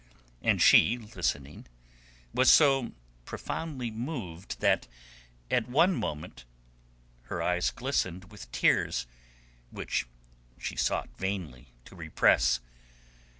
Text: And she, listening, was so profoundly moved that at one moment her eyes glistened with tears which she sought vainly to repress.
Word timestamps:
And 0.41 0.59
she, 0.63 0.97
listening, 0.97 1.67
was 2.33 2.49
so 2.51 2.93
profoundly 3.23 3.91
moved 3.91 4.59
that 4.59 4.87
at 5.51 5.69
one 5.69 5.93
moment 5.95 6.43
her 7.25 7.39
eyes 7.39 7.69
glistened 7.69 8.31
with 8.31 8.51
tears 8.51 9.05
which 9.69 10.07
she 10.57 10.75
sought 10.75 11.15
vainly 11.19 11.75
to 11.85 11.95
repress. 11.95 12.61